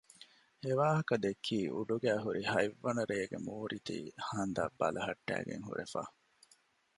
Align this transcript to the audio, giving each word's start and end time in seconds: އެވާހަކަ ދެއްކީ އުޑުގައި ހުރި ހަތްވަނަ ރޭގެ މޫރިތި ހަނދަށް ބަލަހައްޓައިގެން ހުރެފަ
އެވާހަކަ 0.63 1.15
ދެއްކީ 1.23 1.57
އުޑުގައި 1.75 2.21
ހުރި 2.23 2.41
ހަތްވަނަ 2.51 3.03
ރޭގެ 3.09 3.37
މޫރިތި 3.47 3.97
ހަނދަށް 4.27 4.75
ބަލަހައްޓައިގެން 4.79 5.65
ހުރެފަ 5.69 6.01